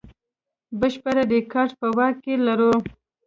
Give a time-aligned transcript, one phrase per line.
[0.79, 2.73] بشپړ ریکارډ په واک کې لرو.